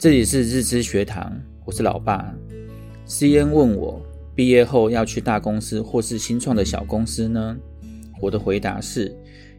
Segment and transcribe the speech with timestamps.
[0.00, 1.30] 这里是日知学堂，
[1.66, 2.34] 我是老爸。
[3.06, 4.00] CN 问我，
[4.34, 7.54] 毕业后要去大公司或是新创的小公司呢？
[8.18, 9.14] 我的回答是，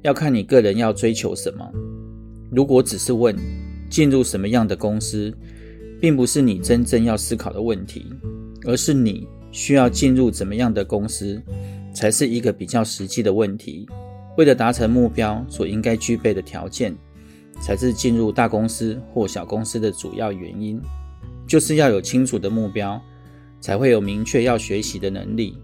[0.00, 1.70] 要看你个人要追求什么。
[2.50, 3.36] 如果只是问
[3.90, 5.30] 进入什么样的公司，
[6.00, 8.06] 并不是你真正要思考的问题，
[8.64, 11.42] 而是你需要进入怎么样的公司，
[11.92, 13.86] 才是一个比较实际的问题。
[14.38, 16.96] 为了达成目标所应该具备的条件，
[17.60, 20.80] 才是进入大公司或小公司的主要原因。
[21.46, 23.00] 就是要有清楚的目标，
[23.60, 25.58] 才会有明确要学习的能力，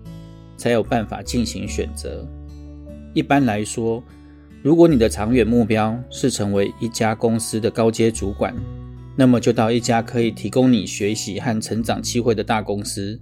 [0.56, 2.26] 才有办法进行选择。
[3.14, 4.02] 一般来说，
[4.62, 8.54] 如果你的长远目标是成为一家公司的高阶主管，
[9.16, 13.18] 那么就到一家可以提供你学习和成长机会的大公司。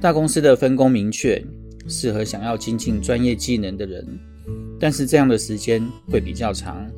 [0.00, 1.44] 大公司的分工明确，
[1.88, 4.06] 适合想要精进专业技能的人。
[4.80, 6.88] 但是这样的时间会比较长。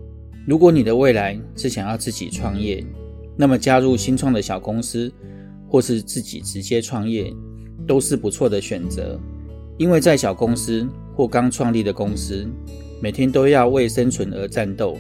[0.46, 2.84] 如果你的未来是想要自己创业，
[3.36, 5.12] 那么加入新创的小公司，
[5.68, 7.32] 或是自己直接创业，
[7.86, 9.18] 都是不错的选择。
[9.78, 12.46] 因为在小公司或刚创立的公司，
[13.00, 14.98] 每天都要为生存而战斗，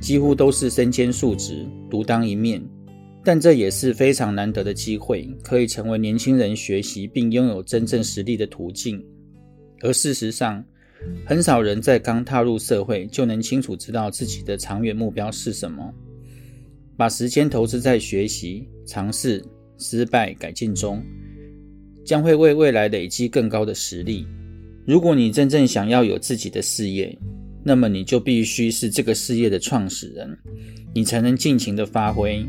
[0.00, 2.62] 几乎都是身兼数职、独当一面。
[3.24, 9.00] 但这也是非常难得的机会，可以成为年轻人学习并拥有真正实力的途径。
[9.80, 10.64] 而事实上，
[11.26, 15.92] 很少人在刚踏入社会就能清楚知道自己的长远目标是什么。
[16.96, 19.42] 把时间投资在学习、尝试、
[19.78, 21.02] 失败、改进中，
[22.04, 24.26] 将会为未来累积更高的实力。
[24.86, 27.16] 如果你真正想要有自己的事业，
[27.64, 30.36] 那么你就必须是这个事业的创始人，
[30.94, 32.44] 你才能尽情的发挥。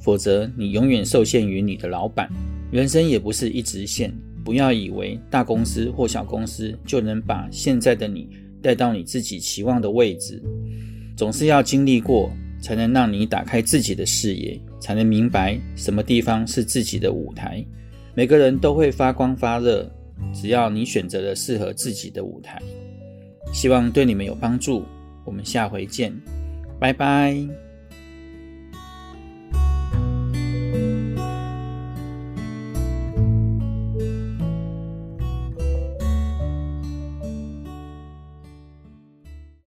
[0.00, 2.28] 否则，你永远受限于你的老板。
[2.70, 4.12] 人生也不是一直线。
[4.44, 8.28] 不要以为大公司或小公司就能把现在的你
[8.62, 10.42] 带到你自己期望的位置，
[11.16, 17.64] 总是要经历过，才能让你打开自己的视野，才能明白什么地方是自己的舞台。
[18.14, 19.90] 每个人都会发光发热，
[20.32, 22.60] 只要你选择了适合自己的舞台。
[23.52, 24.84] 希望对你们有帮助，
[25.24, 26.12] 我们下回见，
[26.78, 27.63] 拜拜。